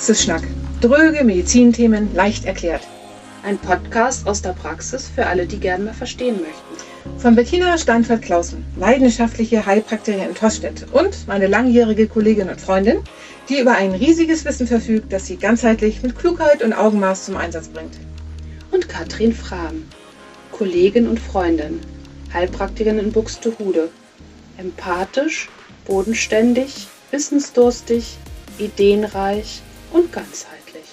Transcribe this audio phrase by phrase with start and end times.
[0.00, 0.42] Praxisschnack.
[0.80, 2.80] Dröge Medizinthemen leicht erklärt.
[3.42, 7.18] Ein Podcast aus der Praxis für alle, die gerne mal verstehen möchten.
[7.20, 13.00] Von Bettina Steinfeld-Klausen, leidenschaftliche Heilpraktikerin in Tostedt und meine langjährige Kollegin und Freundin,
[13.50, 17.68] die über ein riesiges Wissen verfügt, das sie ganzheitlich mit Klugheit und Augenmaß zum Einsatz
[17.68, 17.98] bringt.
[18.70, 19.84] Und Katrin Frahm,
[20.50, 21.78] Kollegin und Freundin,
[22.32, 23.90] Heilpraktikerin in Buxtehude.
[24.56, 25.50] Empathisch,
[25.84, 28.16] bodenständig, wissensdurstig,
[28.58, 29.60] ideenreich
[29.90, 30.84] und ganzheitlich.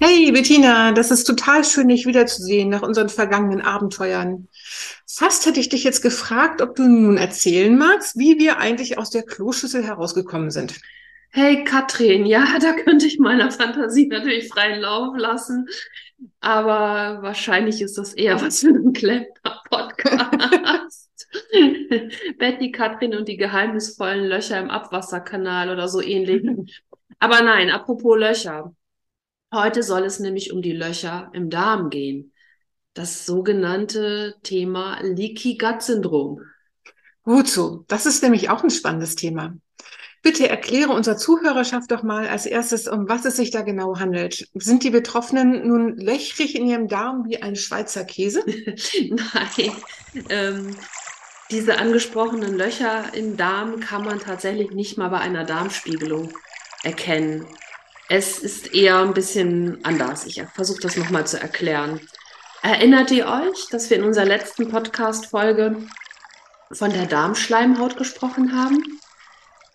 [0.00, 4.48] Hey Bettina, das ist total schön, dich wiederzusehen nach unseren vergangenen Abenteuern.
[5.06, 9.08] Fast hätte ich dich jetzt gefragt, ob du nun erzählen magst, wie wir eigentlich aus
[9.08, 10.74] der Kloschüssel herausgekommen sind.
[11.30, 15.66] Hey Katrin, ja, da könnte ich meiner Fantasie natürlich freien Lauf lassen,
[16.40, 21.10] aber wahrscheinlich ist das eher was für einen Klempner-Podcast.
[22.38, 26.82] Betty, Katrin und die geheimnisvollen Löcher im Abwasserkanal oder so ähnlich.
[27.18, 28.74] Aber nein, apropos Löcher.
[29.52, 32.32] Heute soll es nämlich um die Löcher im Darm gehen.
[32.92, 35.56] Das sogenannte Thema Leaky
[37.22, 37.84] Gut so.
[37.88, 39.56] Das ist nämlich auch ein spannendes Thema.
[40.24, 44.48] Bitte erkläre unserer Zuhörerschaft doch mal als erstes, um was es sich da genau handelt.
[44.54, 48.42] Sind die Betroffenen nun löchrig in ihrem Darm wie ein Schweizer Käse?
[48.46, 49.72] Nein.
[50.30, 50.76] Ähm,
[51.50, 56.32] diese angesprochenen Löcher im Darm kann man tatsächlich nicht mal bei einer Darmspiegelung
[56.82, 57.46] erkennen.
[58.08, 60.24] Es ist eher ein bisschen anders.
[60.24, 62.00] Ich versuche das nochmal zu erklären.
[62.62, 65.86] Erinnert ihr euch, dass wir in unserer letzten Podcast-Folge
[66.72, 68.82] von der Darmschleimhaut gesprochen haben?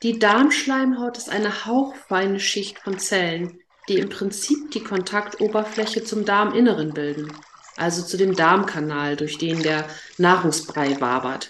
[0.01, 6.93] Die Darmschleimhaut ist eine hauchfeine Schicht von Zellen, die im Prinzip die Kontaktoberfläche zum Darminneren
[6.93, 7.33] bilden,
[7.75, 11.49] also zu dem Darmkanal, durch den der Nahrungsbrei wabert.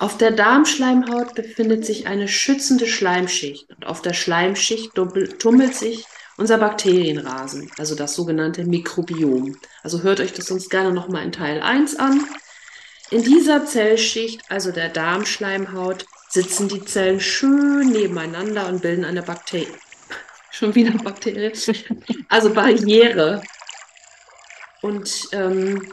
[0.00, 6.04] Auf der Darmschleimhaut befindet sich eine schützende Schleimschicht und auf der Schleimschicht tummelt sich
[6.36, 9.56] unser Bakterienrasen, also das sogenannte Mikrobiom.
[9.82, 12.22] Also hört euch das sonst gerne nochmal in Teil 1 an.
[13.10, 19.68] In dieser Zellschicht, also der Darmschleimhaut, sitzen die Zellen schön nebeneinander und bilden eine Bakterie.
[20.50, 21.52] Schon wieder Bakterie.
[22.28, 23.40] Also Barriere.
[24.82, 25.92] Und ähm,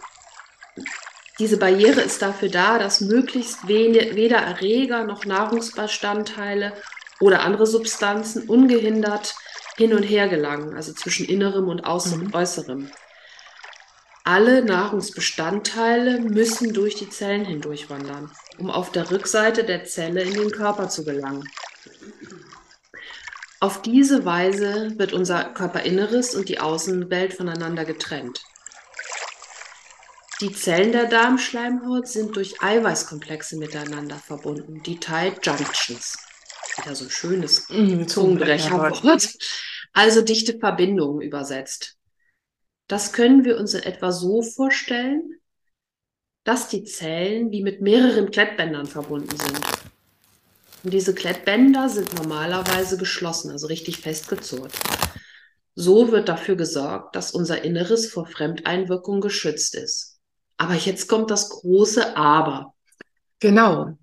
[1.38, 6.74] diese Barriere ist dafür da, dass möglichst weder Erreger noch Nahrungsbestandteile
[7.19, 9.35] oder andere Substanzen ungehindert
[9.78, 12.34] hin und her gelangen, also zwischen innerem und mhm.
[12.34, 12.91] äußerem.
[14.34, 20.52] Alle Nahrungsbestandteile müssen durch die Zellen hindurchwandern, um auf der Rückseite der Zelle in den
[20.52, 21.44] Körper zu gelangen.
[23.59, 28.42] Auf diese Weise wird unser Körperinneres und die Außenwelt voneinander getrennt.
[30.40, 36.18] Die Zellen der Darmschleimhaut sind durch Eiweißkomplexe miteinander verbunden, die Tight Junctions.
[36.78, 39.03] Wieder so ein schönes mm, Zungenbrecherwort.
[39.92, 41.98] Also dichte Verbindungen übersetzt.
[42.91, 45.40] Das können wir uns in etwa so vorstellen,
[46.44, 49.62] dass die Zellen wie mit mehreren Klettbändern verbunden sind.
[50.84, 54.74] Und diese Klettbänder sind normalerweise geschlossen, also richtig festgezurrt.
[55.74, 60.19] So wird dafür gesorgt, dass unser Inneres vor Fremdeinwirkung geschützt ist.
[60.57, 62.74] Aber jetzt kommt das große Aber.
[63.40, 63.97] Genau.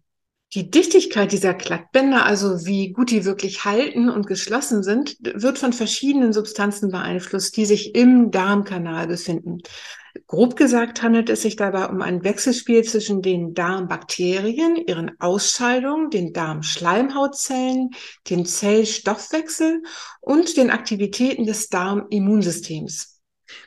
[0.54, 5.74] Die Dichtigkeit dieser Klettbänder, also wie gut die wirklich halten und geschlossen sind, wird von
[5.74, 9.58] verschiedenen Substanzen beeinflusst, die sich im Darmkanal befinden.
[10.26, 16.32] Grob gesagt handelt es sich dabei um ein Wechselspiel zwischen den Darmbakterien, ihren Ausscheidungen, den
[16.32, 17.90] Darmschleimhautzellen,
[18.30, 19.82] dem Zellstoffwechsel
[20.20, 23.20] und den Aktivitäten des Darmimmunsystems.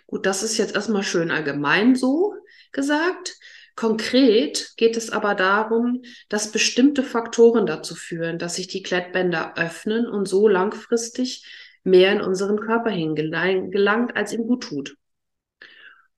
[0.08, 2.34] Gut, das ist jetzt erstmal schön allgemein so
[2.72, 3.38] gesagt.
[3.76, 10.08] Konkret geht es aber darum, dass bestimmte Faktoren dazu führen, dass sich die Klettbänder öffnen
[10.08, 11.46] und so langfristig
[11.84, 14.98] mehr in unseren Körper hingelangt, als ihm gut tut.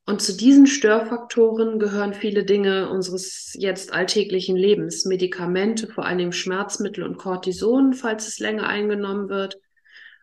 [0.05, 7.05] Und zu diesen Störfaktoren gehören viele Dinge unseres jetzt alltäglichen Lebens, Medikamente, vor allem Schmerzmittel
[7.05, 9.59] und Cortison, falls es länger eingenommen wird,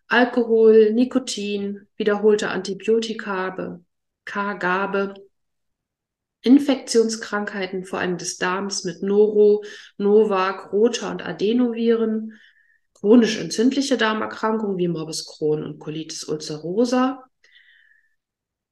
[0.06, 3.80] Alkohol, Nikotin, wiederholte Antibiotika,
[4.24, 5.14] K-Gabe,
[6.42, 9.64] Infektionskrankheiten, vor allem des Darms mit Noro,
[9.98, 12.38] Novak, Rota und Adenoviren,
[12.94, 17.24] chronisch entzündliche Darmerkrankungen wie Morbus Crohn und Colitis ulcerosa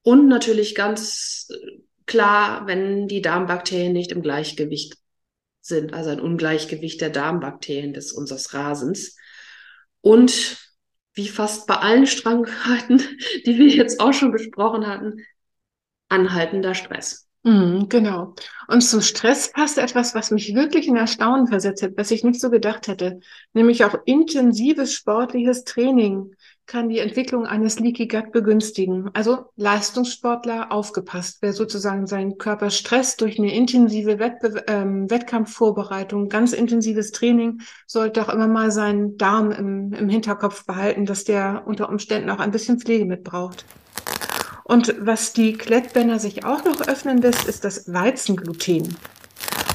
[0.08, 4.96] und natürlich ganz äh, klar, wenn die Darmbakterien nicht im Gleichgewicht
[5.60, 9.16] sind, also ein Ungleichgewicht der Darmbakterien des unseres Rasens.
[10.00, 10.56] Und
[11.12, 13.02] wie fast bei allen Krankheiten,
[13.46, 15.24] die wir jetzt auch schon besprochen hatten,
[16.08, 17.27] anhaltender Stress.
[17.48, 18.34] Mhm, genau.
[18.66, 22.40] Und zum Stress passt etwas, was mich wirklich in Erstaunen versetzt hat, was ich nicht
[22.40, 23.20] so gedacht hätte,
[23.54, 26.34] nämlich auch intensives sportliches Training
[26.66, 29.08] kann die Entwicklung eines Leaky Gut begünstigen.
[29.14, 36.52] Also Leistungssportler aufgepasst, wer sozusagen seinen Körper stresst durch eine intensive Wettbe ähm, Wettkampfvorbereitung, ganz
[36.52, 41.88] intensives Training, sollte auch immer mal seinen Darm im, im Hinterkopf behalten, dass der unter
[41.88, 43.64] Umständen auch ein bisschen Pflege mitbraucht.
[44.68, 48.96] Und was die Klettbänder sich auch noch öffnen lässt, ist das Weizengluten.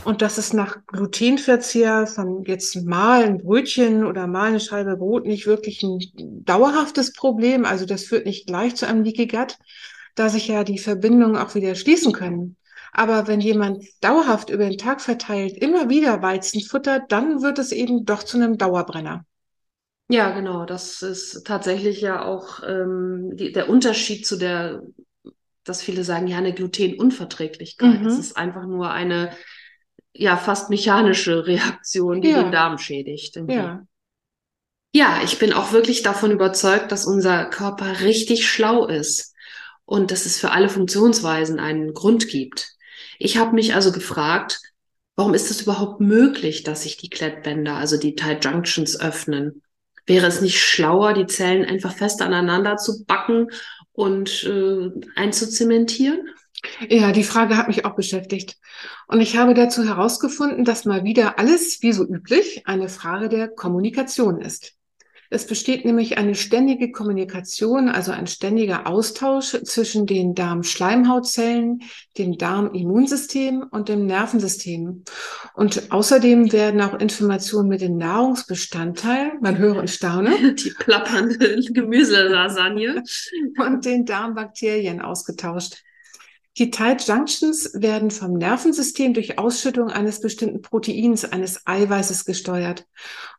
[0.05, 5.25] Und das ist nach Glutenverzehr von jetzt mal ein Brötchen oder mal eine Scheibe Brot
[5.25, 5.99] nicht wirklich ein
[6.45, 7.65] dauerhaftes Problem.
[7.65, 9.57] Also das führt nicht gleich zu einem Leaky Gut,
[10.13, 12.55] da sich ja die Verbindungen auch wieder schließen können.
[12.91, 17.71] Aber wenn jemand dauerhaft über den Tag verteilt immer wieder Weizen futtert, dann wird es
[17.71, 19.25] eben doch zu einem Dauerbrenner.
[20.09, 20.65] Ja, genau.
[20.65, 24.83] Das ist tatsächlich ja auch ähm, die, der Unterschied zu der,
[25.63, 28.01] dass viele sagen, ja, eine Glutenunverträglichkeit.
[28.01, 28.03] Mhm.
[28.03, 29.31] Das ist einfach nur eine
[30.13, 32.43] ja fast mechanische Reaktion, die ja.
[32.43, 33.35] den Darm schädigt.
[33.47, 33.85] Ja.
[34.93, 39.33] ja, ich bin auch wirklich davon überzeugt, dass unser Körper richtig schlau ist
[39.85, 42.73] und dass es für alle Funktionsweisen einen Grund gibt.
[43.19, 44.61] Ich habe mich also gefragt,
[45.15, 49.62] warum ist es überhaupt möglich, dass sich die Klettbänder, also die Tight Junctions öffnen?
[50.05, 53.47] Wäre es nicht schlauer, die Zellen einfach fest aneinander zu backen
[53.93, 56.29] und äh, einzuzementieren?
[56.89, 58.57] Ja, die Frage hat mich auch beschäftigt.
[59.07, 63.49] Und ich habe dazu herausgefunden, dass mal wieder alles, wie so üblich, eine Frage der
[63.49, 64.75] Kommunikation ist.
[65.33, 71.81] Es besteht nämlich eine ständige Kommunikation, also ein ständiger Austausch zwischen den Darmschleimhautzellen,
[72.19, 75.03] dem Darmimmunsystem und dem Nervensystem.
[75.55, 83.03] Und außerdem werden auch Informationen mit den Nahrungsbestandteilen, man höre und staune, die plappernde Gemüselasagne
[83.57, 85.83] und den Darmbakterien ausgetauscht.
[86.59, 92.85] Die Tight Junctions werden vom Nervensystem durch Ausschüttung eines bestimmten Proteins, eines Eiweißes gesteuert.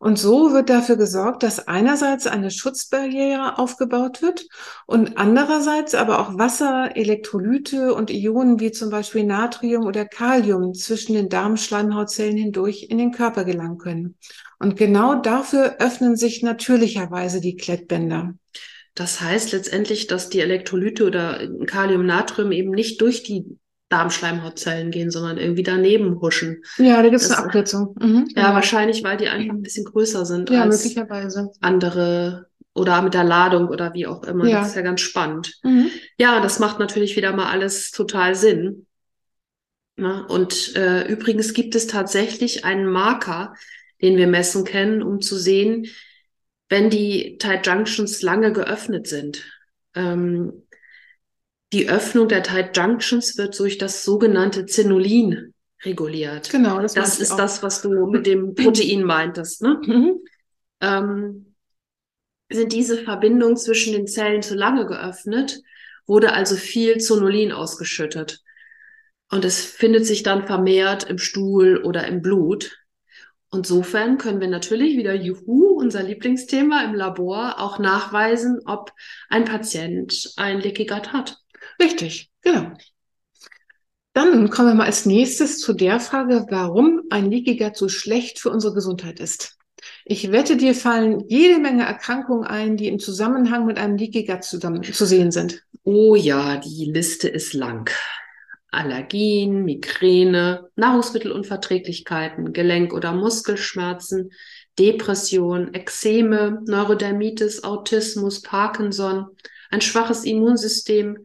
[0.01, 4.49] Und so wird dafür gesorgt, dass einerseits eine Schutzbarriere aufgebaut wird
[4.87, 11.15] und andererseits aber auch Wasser, Elektrolyte und Ionen wie zum Beispiel Natrium oder Kalium zwischen
[11.15, 14.17] den Darmschleimhautzellen hindurch in den Körper gelangen können.
[14.59, 18.35] Und genau dafür öffnen sich natürlicherweise die Klettbänder.
[18.95, 23.45] Das heißt letztendlich, dass die Elektrolyte oder Kalium, Natrium eben nicht durch die
[23.89, 26.63] Darmschleimhautzellen gehen, sondern irgendwie daneben huschen.
[26.79, 27.95] Ja, da gibt es eine Abkürzung.
[28.01, 28.55] Mhm, ja, genau.
[28.55, 31.51] wahrscheinlich, weil die einfach ein bisschen größer sind ja, als möglicherweise.
[31.61, 34.47] andere oder mit der Ladung oder wie auch immer.
[34.47, 34.61] Ja.
[34.61, 35.61] Das ist ja ganz spannend.
[35.63, 35.91] Mhm.
[36.19, 38.87] Ja, das macht natürlich wieder mal alles total Sinn.
[39.97, 43.55] Na, und äh, übrigens gibt es tatsächlich einen Marker,
[44.03, 45.87] den wir messen können, um zu sehen,
[46.69, 49.45] wenn die Tight Junctions lange geöffnet sind.
[49.95, 50.65] Ähm,
[51.73, 56.51] die Öffnung der Tight Junctions wird durch das sogenannte Zenolin reguliert.
[56.51, 59.63] Genau, das, das ist das, was du mit dem Protein meintest.
[59.63, 59.81] Ne?
[59.85, 60.21] Mhm.
[60.81, 61.55] Ähm,
[62.51, 65.61] sind diese Verbindungen zwischen den Zellen zu lange geöffnet,
[66.07, 68.43] wurde also viel Zonulin ausgeschüttet.
[69.31, 72.79] Und es findet sich dann vermehrt im Stuhl oder im Blut.
[73.55, 78.93] Insofern können wir natürlich wieder, juhu, unser Lieblingsthema im Labor, auch nachweisen, ob
[79.29, 81.39] ein Patient ein Leaky Gut hat.
[81.81, 82.73] Richtig, genau.
[84.13, 88.39] Dann kommen wir mal als nächstes zu der Frage, warum ein Leaky Gut so schlecht
[88.39, 89.59] für unsere Gesundheit ist.
[90.05, 94.45] Ich wette, dir fallen jede Menge Erkrankungen ein, die im Zusammenhang mit einem Leaky Gut
[94.45, 95.63] zusammen, zu sehen sind.
[95.83, 97.91] Oh ja, die Liste ist lang.
[98.75, 104.31] Allergien, Migräne, Nahrungsmittelunverträglichkeiten, Gelenk- oder Muskelschmerzen,
[104.79, 109.27] Depression, Ekzeme, Neurodermitis, Autismus, Parkinson,
[109.71, 111.25] ein schwaches Immunsystem,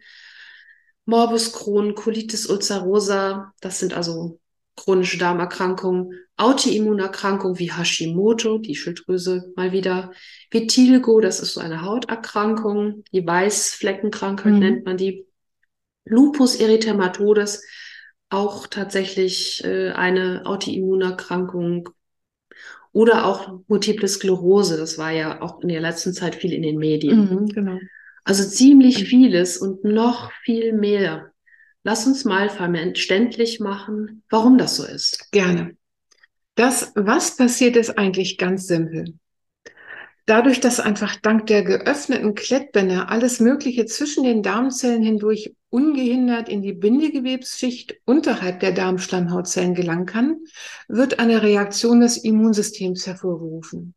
[1.06, 4.40] Morbus Crohn, Colitis ulcerosa, das sind also
[4.76, 10.12] chronische Darmerkrankungen, Autoimmunerkrankungen wie Hashimoto, die Schilddrüse mal wieder,
[10.52, 14.60] Vitiligo, das ist so eine Hauterkrankung, die Weißfleckenkrankheit mhm.
[14.60, 15.26] nennt man die,
[16.06, 17.64] Lupus erythematodes,
[18.30, 21.90] auch tatsächlich äh, eine Autoimmunerkrankung
[22.92, 24.78] oder auch Multiple Sklerose.
[24.78, 27.30] Das war ja auch in der letzten Zeit viel in den Medien.
[27.30, 27.80] Mhm, genau.
[28.24, 31.32] Also ziemlich vieles und noch viel mehr.
[31.84, 35.32] Lass uns mal verständlich machen, warum das so ist.
[35.32, 35.76] Gerne.
[36.56, 39.14] Das, was passiert, ist eigentlich ganz simpel.
[40.30, 46.62] Dadurch, dass einfach dank der geöffneten Klettbänder alles Mögliche zwischen den Darmzellen hindurch ungehindert in
[46.62, 50.38] die Bindegewebsschicht unterhalb der Darmschleimhautzellen gelangen kann,
[50.88, 53.94] wird eine Reaktion des Immunsystems hervorgerufen.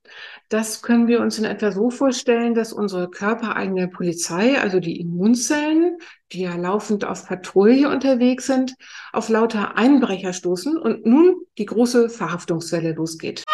[0.48, 5.98] Das können wir uns in etwa so vorstellen, dass unsere körpereigene Polizei, also die Immunzellen,
[6.32, 8.74] die ja laufend auf Patrouille unterwegs sind,
[9.12, 13.44] auf lauter Einbrecher stoßen und nun die große Verhaftungswelle losgeht.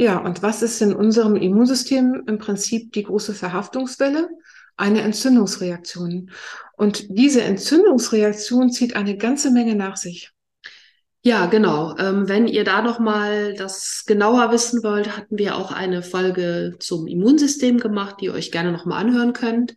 [0.00, 4.30] Ja, und was ist in unserem Immunsystem im Prinzip die große Verhaftungswelle?
[4.78, 6.30] Eine Entzündungsreaktion.
[6.78, 10.30] Und diese Entzündungsreaktion zieht eine ganze Menge nach sich.
[11.20, 11.98] Ja, genau.
[11.98, 16.76] Ähm, wenn ihr da noch mal das genauer wissen wollt, hatten wir auch eine Folge
[16.78, 19.74] zum Immunsystem gemacht, die ihr euch gerne noch mal anhören könnt.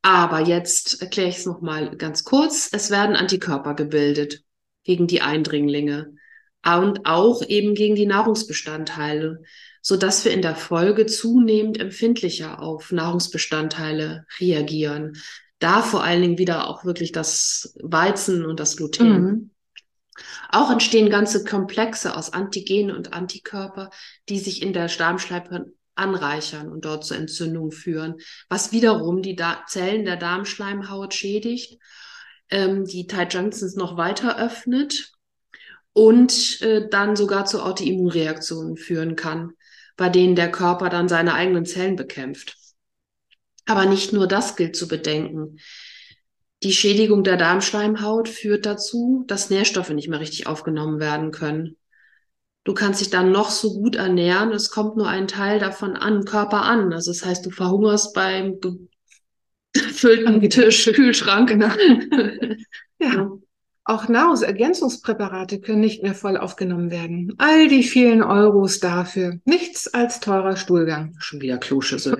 [0.00, 2.70] Aber jetzt erkläre ich es noch mal ganz kurz.
[2.72, 4.40] Es werden Antikörper gebildet
[4.84, 6.14] gegen die Eindringlinge
[6.64, 9.42] und auch eben gegen die Nahrungsbestandteile,
[9.82, 15.16] so dass wir in der Folge zunehmend empfindlicher auf Nahrungsbestandteile reagieren.
[15.58, 19.22] Da vor allen Dingen wieder auch wirklich das Weizen und das Gluten.
[19.22, 19.50] Mhm.
[20.48, 23.90] Auch entstehen ganze Komplexe aus Antigene und Antikörper,
[24.28, 25.66] die sich in der Darmschleimhaut
[25.96, 28.16] anreichern und dort zur Entzündung führen,
[28.48, 31.78] was wiederum die da Zellen der Darmschleimhaut schädigt,
[32.50, 35.13] ähm, die Ty Junctions noch weiter öffnet
[35.94, 39.52] und äh, dann sogar zu Autoimmunreaktionen führen kann,
[39.96, 42.56] bei denen der Körper dann seine eigenen Zellen bekämpft.
[43.64, 45.58] Aber nicht nur das gilt zu bedenken.
[46.62, 51.76] Die Schädigung der Darmschleimhaut führt dazu, dass Nährstoffe nicht mehr richtig aufgenommen werden können.
[52.64, 56.24] Du kannst dich dann noch so gut ernähren, es kommt nur ein Teil davon an,
[56.24, 56.92] Körper an.
[56.92, 58.58] Also das heißt, du verhungerst beim
[59.72, 61.50] gefüllten Tisch, Kühlschrank.
[61.50, 61.68] Genau.
[62.98, 63.30] ja.
[63.86, 67.34] Auch Nahrungsergänzungspräparate können nicht mehr voll aufgenommen werden.
[67.36, 69.40] All die vielen Euros dafür.
[69.44, 71.14] Nichts als teurer Stuhlgang.
[71.18, 72.14] Schon wieder Kloschüssel.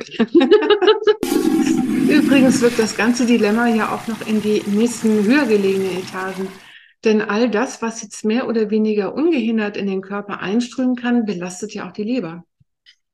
[2.07, 6.49] Übrigens wird das ganze Dilemma ja auch noch in die nächsten höher gelegenen Etagen.
[7.03, 11.73] Denn all das, was jetzt mehr oder weniger ungehindert in den Körper einströmen kann, belastet
[11.73, 12.45] ja auch die Leber.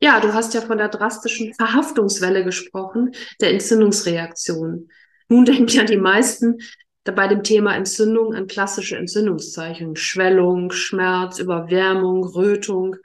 [0.03, 4.89] Ja, du hast ja von der drastischen Verhaftungswelle gesprochen, der Entzündungsreaktion.
[5.29, 6.59] Nun denken ja die meisten,
[7.05, 12.97] bei dem Thema Entzündung an klassische Entzündungszeichen, Schwellung, Schmerz, Überwärmung, Rötung.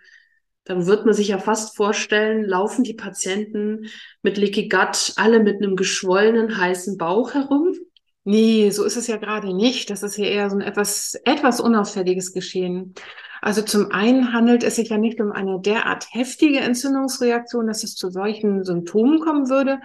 [0.65, 3.87] Dann wird man sich ja fast vorstellen, laufen die Patienten
[4.21, 7.73] mit Leaky Gut alle mit einem geschwollenen, heißen Bauch herum?
[8.23, 9.91] Nee, so ist es ja gerade nicht.
[9.91, 12.95] Das ist ja eher so ein etwas, etwas unauffälliges Geschehen.
[13.41, 17.93] Also zum einen handelt es sich ja nicht um eine derart heftige Entzündungsreaktion, dass es
[17.93, 19.79] zu solchen Symptomen kommen würde,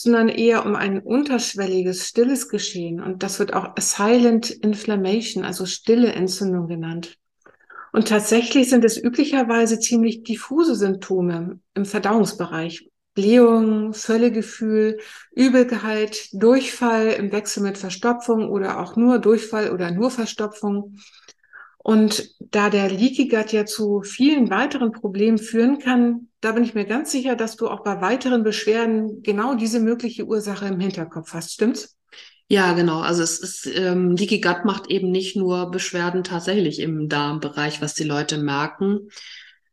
[0.00, 3.02] sondern eher um ein unterschwelliges, stilles Geschehen.
[3.02, 7.16] Und das wird auch Silent Inflammation, also stille Entzündung genannt.
[7.92, 12.88] Und tatsächlich sind es üblicherweise ziemlich diffuse Symptome im Verdauungsbereich.
[13.14, 14.98] Blähung, Völlegefühl,
[15.32, 20.96] Übelkeit, Durchfall im Wechsel mit Verstopfung oder auch nur Durchfall oder nur Verstopfung.
[21.88, 26.74] Und da der Leaky Gut ja zu vielen weiteren Problemen führen kann, da bin ich
[26.74, 31.32] mir ganz sicher, dass du auch bei weiteren Beschwerden genau diese mögliche Ursache im Hinterkopf
[31.32, 31.54] hast.
[31.54, 31.96] Stimmt's?
[32.46, 33.00] Ja, genau.
[33.00, 37.94] Also es ist ähm, Leaky Gut macht eben nicht nur Beschwerden tatsächlich im Darmbereich, was
[37.94, 39.08] die Leute merken,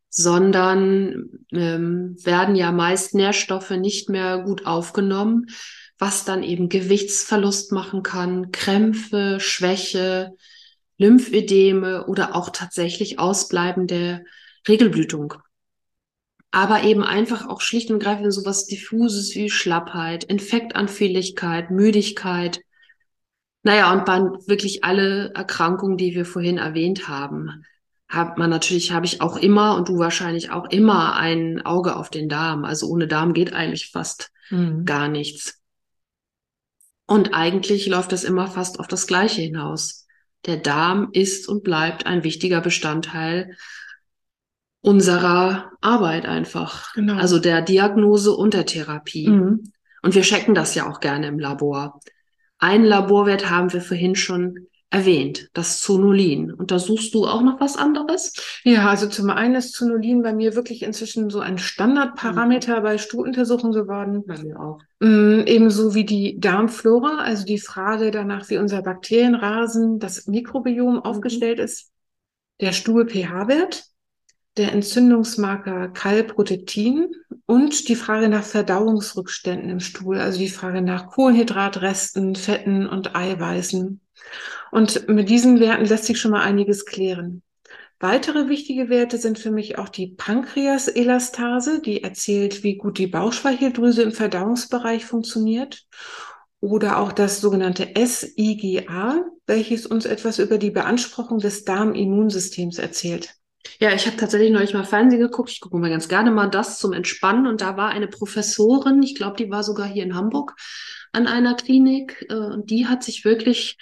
[0.08, 5.48] sondern ähm, werden ja meist Nährstoffe nicht mehr gut aufgenommen,
[6.00, 10.32] was dann eben Gewichtsverlust machen kann, Krämpfe, Schwäche,
[10.98, 14.24] Lymphödeme oder auch tatsächlich ausbleibende
[14.68, 15.36] Regelblutung.
[16.52, 22.62] Aber eben einfach auch schlicht und greifend sowas diffuses wie Schlappheit, Infektanfälligkeit, Müdigkeit.
[23.64, 27.66] Naja, und bei wirklich alle Erkrankungen, die wir vorhin erwähnt haben,
[28.08, 32.10] hat man natürlich, habe ich auch immer und du wahrscheinlich auch immer ein Auge auf
[32.10, 32.64] den Darm.
[32.64, 34.86] Also ohne Darm geht eigentlich fast mhm.
[34.86, 35.60] gar nichts.
[37.08, 40.05] Und eigentlich läuft das immer fast auf das Gleiche hinaus
[40.46, 43.56] der Darm ist und bleibt ein wichtiger Bestandteil
[44.82, 46.94] unserer Arbeit einfach.
[46.94, 47.16] Genau.
[47.16, 49.28] Also der Diagnose und der Therapie.
[49.28, 49.72] Mhm.
[50.04, 52.00] Und wir checken das ja auch gerne im Labor.
[52.60, 56.54] Einen Laborwert haben wir vorhin schon erwähnt, das Zonulin.
[56.54, 58.32] Untersuchst du auch noch was anderes?
[58.64, 62.84] Ja, also zum einen ist Zonulin bei mir wirklich inzwischen so ein Standardparameter mhm.
[62.84, 64.24] bei Stuhluntersuchungen geworden.
[64.26, 64.80] Bei mir auch.
[65.02, 71.00] Ähm, ebenso wie die Darmflora, also die Frage danach, wie unser Bakterienrasen, das Mikrobiom mhm.
[71.00, 71.92] aufgestellt ist.
[72.62, 73.84] Der Stuhl-pH-Wert,
[74.56, 77.14] der Entzündungsmarker Kalprotektin
[77.46, 84.00] und die Frage nach Verdauungsrückständen im Stuhl, also die Frage nach Kohlenhydratresten, Fetten und Eiweißen.
[84.72, 87.44] Und mit diesen Werten lässt sich schon mal einiges klären.
[88.00, 94.02] Weitere wichtige Werte sind für mich auch die Pankreaselastase, die erzählt, wie gut die Bauchspeicheldrüse
[94.04, 95.86] im Verdauungsbereich funktioniert.
[96.60, 103.36] Oder auch das sogenannte SIGA, welches uns etwas über die Beanspruchung des Darmimmunsystems erzählt.
[103.80, 105.50] Ja, ich habe tatsächlich neulich mal Fernsehen geguckt.
[105.50, 107.48] Ich gucke mir ganz gerne mal das zum Entspannen.
[107.48, 110.56] Und da war eine Professorin, ich glaube, die war sogar hier in Hamburg
[111.12, 112.26] an einer Klinik.
[112.30, 113.78] Äh, und die hat sich wirklich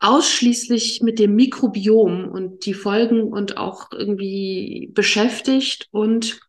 [0.00, 6.40] ausschließlich mit dem Mikrobiom und die Folgen und auch irgendwie beschäftigt und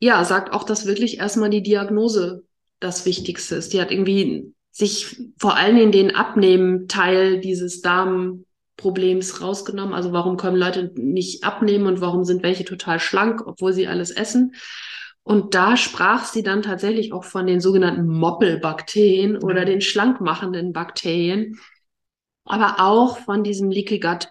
[0.00, 2.44] ja, sagt auch, dass wirklich erstmal die Diagnose
[2.80, 3.72] das Wichtigste ist.
[3.72, 9.94] Die hat irgendwie sich vor allen Dingen den Abnehmen-Teil dieses Darmproblems rausgenommen.
[9.94, 14.10] Also warum können Leute nicht abnehmen und warum sind welche total schlank, obwohl sie alles
[14.10, 14.54] essen?
[15.22, 19.44] Und da sprach sie dann tatsächlich auch von den sogenannten Moppelbakterien mhm.
[19.44, 21.60] oder den schlankmachenden Bakterien,
[22.44, 24.28] aber auch von diesem Leaky Gut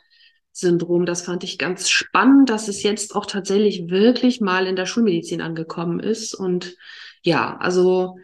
[0.52, 1.06] Syndrom.
[1.06, 5.42] Das fand ich ganz spannend, dass es jetzt auch tatsächlich wirklich mal in der Schulmedizin
[5.42, 6.34] angekommen ist.
[6.34, 6.76] Und
[7.24, 8.18] ja, also,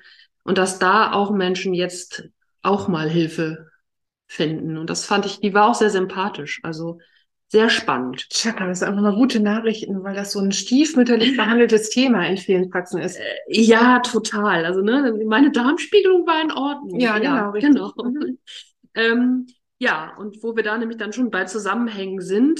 [0.43, 2.29] und dass da auch Menschen jetzt
[2.61, 3.69] auch mal Hilfe
[4.27, 4.77] finden.
[4.77, 6.59] Und das fand ich, die war auch sehr sympathisch.
[6.63, 6.99] Also
[7.49, 8.27] sehr spannend.
[8.29, 12.35] Chaka, das ist einfach mal gute Nachrichten, weil das so ein stiefmütterlich behandeltes Thema in
[12.35, 13.15] vielen Praxen ist.
[13.15, 14.65] Äh, ja, total.
[14.65, 16.99] Also, ne, meine Darmspiegelung war in Ordnung.
[16.99, 17.73] Ja, genau, ja, richtig.
[17.73, 17.93] genau.
[18.03, 18.37] Mhm.
[18.95, 19.47] ähm,
[19.79, 22.59] ja, und wo wir da nämlich dann schon bei Zusammenhängen sind,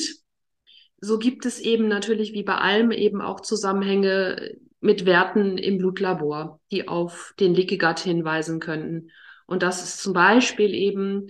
[1.00, 6.60] so gibt es eben natürlich wie bei allem eben auch Zusammenhänge mit Werten im Blutlabor,
[6.72, 9.12] die auf den Leaky hinweisen könnten.
[9.46, 11.30] Und das ist zum Beispiel eben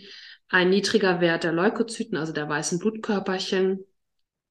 [0.49, 3.83] ein niedriger Wert der Leukozyten, also der weißen Blutkörperchen,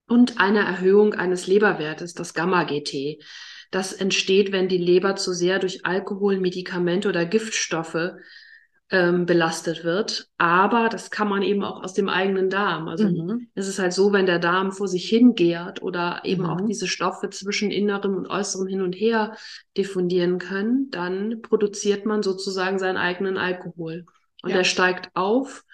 [0.09, 3.21] und eine Erhöhung eines Leberwertes, das Gamma-GT.
[3.73, 8.12] Das entsteht, wenn die Leber zu sehr durch Alkohol, Medikamente oder Giftstoffe
[8.90, 10.29] ähm, belastet wird.
[10.38, 12.87] Aber das kann man eben auch aus dem eigenen Darm.
[12.88, 13.49] Also mhm.
[13.55, 16.51] es ist halt so, wenn der Darm vor sich hingärt oder eben mhm.
[16.51, 19.37] auch diese Stoffe zwischen innerem und äußerem hin und her
[19.77, 24.07] diffundieren können, dann produziert man sozusagen seinen eigenen Alkohol.
[24.42, 24.59] Und ja.
[24.59, 25.64] der steigt auf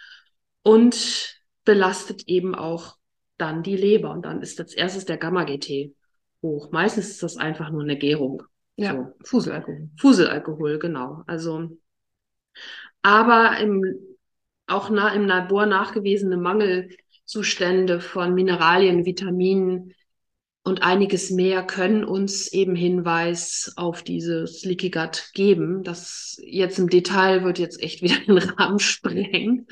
[0.62, 2.96] und belastet eben auch
[3.37, 4.12] dann die Leber.
[4.12, 5.94] Und dann ist als erstes der Gamma-GT
[6.40, 6.70] hoch.
[6.72, 8.42] Meistens ist das einfach nur eine Gärung.
[8.77, 9.12] Ja, so.
[9.25, 9.90] Fuselalkohol.
[9.98, 11.22] Fuselalkohol, genau.
[11.27, 11.77] Also,
[13.02, 13.96] aber im,
[14.66, 19.94] auch na, im Labor nachgewiesene Mangelzustände von Mineralien, Vitaminen
[20.64, 25.82] und einiges mehr können uns eben Hinweis auf dieses Leaky Gut geben.
[25.82, 29.66] Das jetzt im Detail wird jetzt echt wieder den Rahmen sprengen.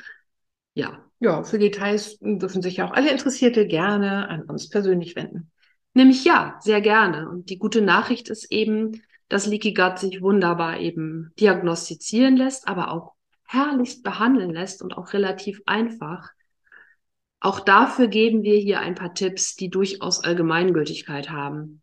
[0.74, 1.04] Ja.
[1.22, 5.50] Ja, für Details dürfen sich ja auch alle Interessierte gerne an uns persönlich wenden.
[5.92, 7.28] Nämlich ja, sehr gerne.
[7.28, 12.90] Und die gute Nachricht ist eben, dass Leaky Gut sich wunderbar eben diagnostizieren lässt, aber
[12.90, 13.12] auch
[13.50, 16.30] herrlichst behandeln lässt und auch relativ einfach.
[17.40, 21.82] Auch dafür geben wir hier ein paar Tipps, die durchaus Allgemeingültigkeit haben.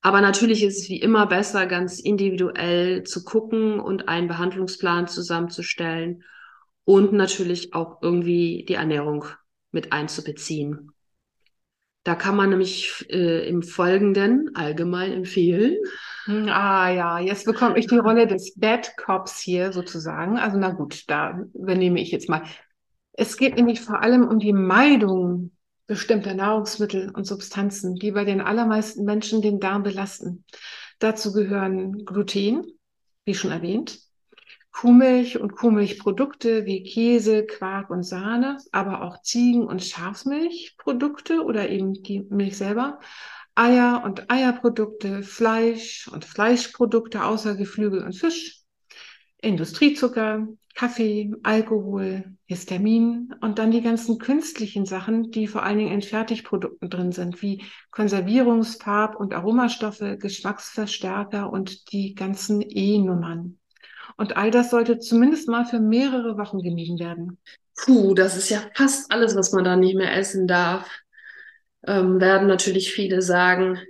[0.00, 6.24] Aber natürlich ist es wie immer besser, ganz individuell zu gucken und einen Behandlungsplan zusammenzustellen
[6.84, 9.24] und natürlich auch irgendwie die Ernährung
[9.70, 10.90] mit einzubeziehen.
[12.02, 15.76] Da kann man nämlich äh, im Folgenden allgemein empfehlen.
[16.24, 20.38] Hm, ah ja, jetzt bekomme ich die Rolle des Bad Cops hier sozusagen.
[20.38, 22.42] Also na gut, da übernehme ich jetzt mal.
[23.12, 25.52] Es geht nämlich vor allem um die Meidung
[25.86, 30.44] bestimmter Nahrungsmittel und Substanzen, die bei den allermeisten Menschen den Darm belasten.
[30.98, 32.64] Dazu gehören Gluten,
[33.26, 34.00] wie schon erwähnt,
[34.72, 41.92] Kuhmilch und Kuhmilchprodukte wie Käse, Quark und Sahne, aber auch Ziegen- und Schafsmilchprodukte oder eben
[42.02, 42.98] die Milch selber,
[43.54, 48.62] Eier und Eierprodukte, Fleisch und Fleischprodukte außer Geflügel und Fisch,
[49.40, 56.02] Industriezucker, Kaffee, Alkohol, Histamin und dann die ganzen künstlichen Sachen, die vor allen Dingen in
[56.02, 57.62] Fertigprodukten drin sind, wie
[57.92, 63.58] Konservierungs-, Farb- und Aromastoffe, Geschmacksverstärker und die ganzen E-Nummern.
[64.16, 67.38] Und all das sollte zumindest mal für mehrere Wochen gemieden werden.
[67.76, 70.88] Puh, das ist ja fast alles, was man da nicht mehr essen darf.
[71.86, 73.80] Ähm, werden natürlich viele sagen,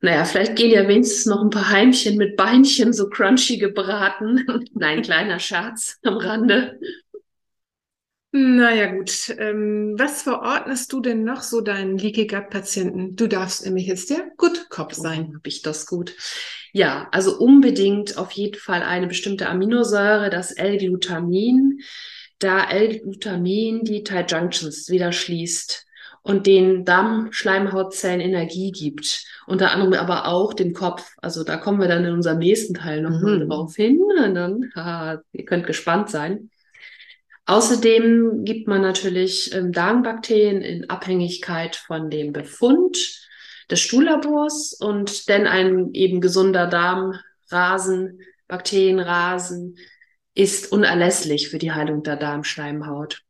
[0.00, 4.46] naja, vielleicht gehen ja wenigstens noch ein paar Heimchen mit Beinchen so crunchy gebraten.
[4.74, 6.78] Nein, kleiner Scherz am Rande.
[8.30, 9.34] Naja, gut.
[9.38, 13.16] Ähm, was verordnest du denn noch so deinen Leaky Gut Patienten?
[13.16, 15.30] Du darfst nämlich jetzt der Good Cop sein.
[15.30, 16.14] Oh, hab ich das gut?
[16.72, 21.80] Ja, also unbedingt auf jeden Fall eine bestimmte Aminosäure, das L-Glutamin,
[22.38, 25.87] da L-Glutamin die Tight Junctions wieder schließt
[26.22, 29.24] und den Darmschleimhautzellen Energie gibt.
[29.46, 31.14] Unter anderem aber auch dem Kopf.
[31.22, 33.48] Also da kommen wir dann in unserem nächsten Teil noch mhm.
[33.48, 34.00] drauf hin.
[34.00, 36.50] Und dann, haha, ihr könnt gespannt sein.
[37.46, 42.98] Außerdem gibt man natürlich ähm, Darmbakterien in Abhängigkeit von dem Befund
[43.70, 49.76] des Stuhllabors und denn ein eben gesunder Darmrasen, Bakterienrasen
[50.34, 53.22] ist unerlässlich für die Heilung der Darmschleimhaut.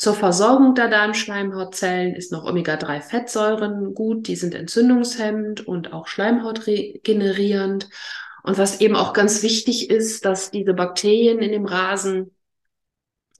[0.00, 7.90] Zur Versorgung der Darmschleimhautzellen ist noch Omega-3-Fettsäuren gut, die sind entzündungshemmend und auch schleimhautregenerierend.
[8.42, 12.34] Und was eben auch ganz wichtig ist, dass diese Bakterien in dem Rasen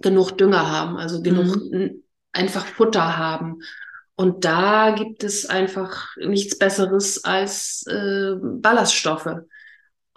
[0.00, 2.02] genug Dünger haben, also genug mhm.
[2.32, 3.60] einfach Futter haben.
[4.14, 9.30] Und da gibt es einfach nichts Besseres als äh, Ballaststoffe.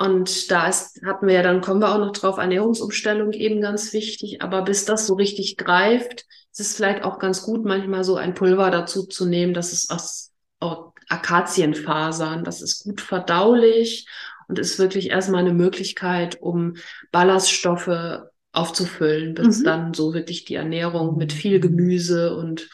[0.03, 3.93] Und da ist, hatten wir ja, dann kommen wir auch noch drauf, Ernährungsumstellung eben ganz
[3.93, 4.41] wichtig.
[4.41, 8.33] Aber bis das so richtig greift, ist es vielleicht auch ganz gut, manchmal so ein
[8.33, 9.53] Pulver dazu zu nehmen.
[9.53, 12.43] Das ist aus, aus Akazienfasern.
[12.43, 14.05] Das ist gut verdaulich
[14.49, 16.75] und ist wirklich erstmal eine Möglichkeit, um
[17.13, 19.63] Ballaststoffe aufzufüllen, bis mhm.
[19.63, 22.69] dann so wirklich die Ernährung mit viel Gemüse und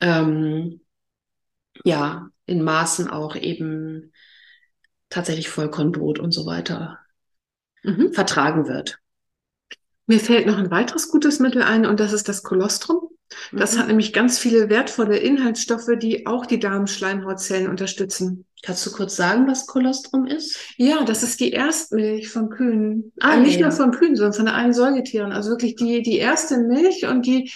[0.00, 0.80] ähm,
[1.84, 4.12] ja, in Maßen auch eben
[5.10, 6.98] tatsächlich Vollkornbrot und so weiter
[7.82, 8.12] mhm.
[8.12, 8.98] vertragen wird.
[10.06, 13.10] Mir fällt noch ein weiteres gutes Mittel ein und das ist das Kolostrum.
[13.52, 13.78] Das mhm.
[13.78, 18.46] hat nämlich ganz viele wertvolle Inhaltsstoffe, die auch die Darmschleimhautzellen unterstützen.
[18.62, 20.58] Kannst du kurz sagen, was Kolostrum ist?
[20.76, 23.12] Ja, das ist die Erstmilch von Kühen.
[23.20, 23.68] Ah, äh, nicht ja.
[23.68, 25.32] nur von Kühen, sondern von allen Säugetieren.
[25.32, 27.52] Also wirklich die, die erste Milch und die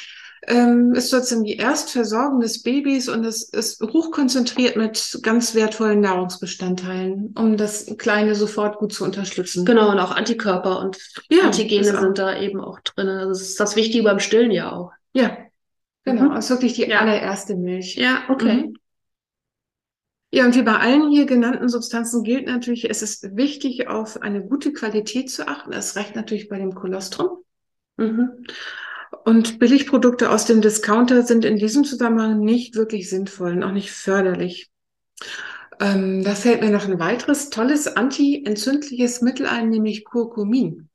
[0.49, 7.35] ähm, ist sozusagen die Erstversorgung des Babys und es ist hochkonzentriert mit ganz wertvollen Nahrungsbestandteilen,
[7.39, 9.65] um das Kleine sofort gut zu unterstützen.
[9.65, 10.99] Genau, und auch Antikörper und
[11.31, 13.09] ja, Antigene sind da eben auch drin.
[13.09, 14.91] Also das ist das Wichtige beim Stillen ja auch.
[15.13, 15.37] Ja,
[16.05, 16.31] genau.
[16.31, 16.35] Mhm.
[16.35, 16.99] Das ist wirklich die ja.
[16.99, 17.95] allererste Milch.
[17.95, 18.67] Ja, okay.
[18.67, 18.77] Mhm.
[20.35, 24.43] Ja, und wie bei allen hier genannten Substanzen gilt natürlich, es ist wichtig, auf eine
[24.43, 25.73] gute Qualität zu achten.
[25.73, 27.45] Es reicht natürlich bei dem Kolostrum.
[27.99, 28.47] Mhm.
[29.25, 33.93] Und Billigprodukte aus dem Discounter sind in diesem Zusammenhang nicht wirklich sinnvoll und auch nicht
[33.93, 34.71] förderlich.
[35.81, 40.89] Ähm, da fällt mir noch ein weiteres tolles anti-entzündliches Mittel ein, nämlich Kurkumin.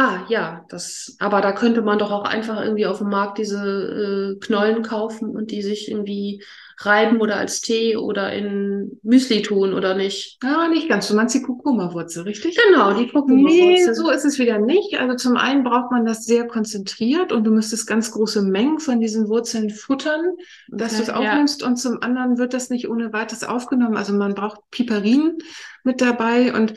[0.00, 3.58] Ah, ja, das, aber da könnte man doch auch einfach irgendwie auf dem Markt diese
[3.58, 6.44] äh, Knollen kaufen und die sich irgendwie
[6.76, 10.38] reiben oder als Tee oder in Müsli tun oder nicht?
[10.40, 11.08] Ja, nicht ganz.
[11.08, 12.56] Du meinst die Kurkuma-Wurzel, richtig?
[12.68, 13.56] Genau, die Kurkuma-Wurzel.
[13.56, 15.00] Nee, so ist es wieder nicht.
[15.00, 19.00] Also zum einen braucht man das sehr konzentriert und du müsstest ganz große Mengen von
[19.00, 20.36] diesen Wurzeln futtern,
[20.68, 21.62] dass okay, du es aufnimmst.
[21.62, 21.66] Ja.
[21.66, 23.96] Und zum anderen wird das nicht ohne weiteres aufgenommen.
[23.96, 25.38] Also man braucht Piperin
[25.82, 26.74] mit dabei und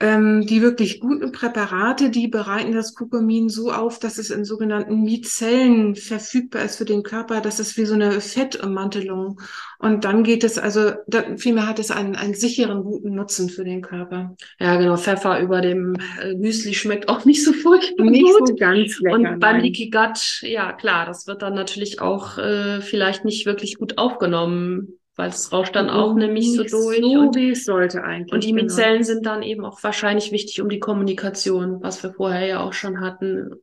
[0.00, 5.02] ähm, die wirklich guten Präparate, die bereiten das Kurkumin so auf, dass es in sogenannten
[5.02, 7.40] Mizellen verfügbar ist für den Körper.
[7.40, 9.40] Das ist wie so eine Fettummantelung.
[9.78, 13.64] Und dann geht es also, da, vielmehr hat es einen, einen sicheren, guten Nutzen für
[13.64, 14.34] den Körper.
[14.58, 14.96] Ja, genau.
[14.96, 18.48] Pfeffer über dem äh, Müsli schmeckt auch nicht so furchtbar nicht gut.
[18.48, 19.14] so ganz lecker.
[19.14, 23.78] Und beim Leaky Gut, ja klar, das wird dann natürlich auch äh, vielleicht nicht wirklich
[23.78, 27.00] gut aufgenommen weil es rauscht dann auch nämlich so durch.
[27.00, 28.32] So und, wie es sollte eigentlich.
[28.32, 28.64] Und die genau.
[28.64, 32.74] Mizellen sind dann eben auch wahrscheinlich wichtig um die Kommunikation, was wir vorher ja auch
[32.74, 33.56] schon hatten,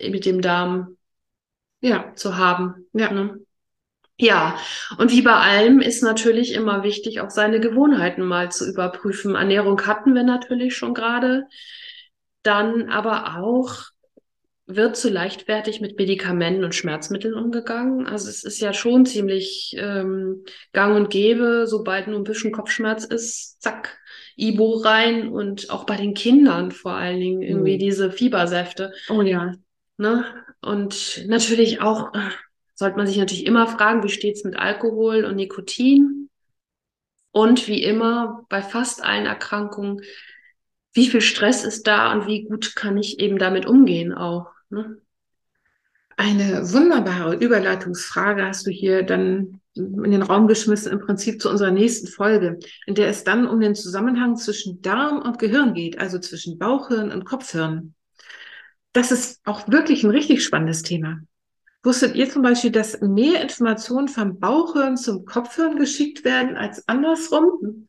[0.00, 0.96] mit dem Darm
[1.80, 2.12] ja.
[2.14, 2.86] zu haben.
[2.92, 3.10] Ja.
[3.10, 3.40] Ne?
[4.20, 4.58] Ja,
[4.98, 9.36] und wie bei allem ist natürlich immer wichtig, auch seine Gewohnheiten mal zu überprüfen.
[9.36, 11.46] Ernährung hatten wir natürlich schon gerade.
[12.42, 13.84] Dann aber auch
[14.68, 18.06] wird zu leichtfertig mit Medikamenten und Schmerzmitteln umgegangen.
[18.06, 23.04] Also es ist ja schon ziemlich ähm, gang und gäbe, sobald nur ein bisschen Kopfschmerz
[23.04, 23.98] ist, zack,
[24.36, 27.80] Ibo rein und auch bei den Kindern vor allen Dingen irgendwie mhm.
[27.80, 28.92] diese Fiebersäfte.
[29.08, 29.54] Oh ja.
[29.96, 30.24] Ne?
[30.60, 32.28] Und natürlich auch äh,
[32.74, 36.28] sollte man sich natürlich immer fragen, wie steht's mit Alkohol und Nikotin?
[37.30, 40.02] Und wie immer bei fast allen Erkrankungen,
[40.92, 44.50] wie viel Stress ist da und wie gut kann ich eben damit umgehen auch.
[44.70, 45.00] Ne?
[46.16, 51.70] Eine wunderbare Überleitungsfrage hast du hier dann in den Raum geschmissen, im Prinzip zu unserer
[51.70, 56.18] nächsten Folge, in der es dann um den Zusammenhang zwischen Darm und Gehirn geht, also
[56.18, 57.94] zwischen Bauchhirn und Kopfhirn.
[58.92, 61.20] Das ist auch wirklich ein richtig spannendes Thema.
[61.84, 67.86] Wusstet ihr zum Beispiel, dass mehr Informationen vom Bauchhirn zum Kopfhirn geschickt werden als andersrum?